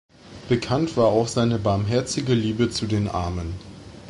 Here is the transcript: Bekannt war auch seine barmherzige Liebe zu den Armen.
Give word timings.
Bekannt 0.49 0.97
war 0.97 1.05
auch 1.09 1.27
seine 1.27 1.59
barmherzige 1.59 2.33
Liebe 2.33 2.71
zu 2.71 2.87
den 2.87 3.07
Armen. 3.07 3.53